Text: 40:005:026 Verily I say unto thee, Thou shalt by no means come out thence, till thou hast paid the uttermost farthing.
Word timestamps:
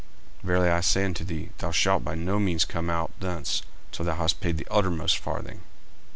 40:005:026 0.39 0.47
Verily 0.47 0.69
I 0.69 0.81
say 0.81 1.05
unto 1.05 1.23
thee, 1.23 1.49
Thou 1.59 1.69
shalt 1.69 2.03
by 2.03 2.15
no 2.15 2.39
means 2.39 2.65
come 2.65 2.89
out 2.89 3.11
thence, 3.19 3.61
till 3.91 4.03
thou 4.03 4.15
hast 4.15 4.41
paid 4.41 4.57
the 4.57 4.67
uttermost 4.71 5.19
farthing. 5.19 5.61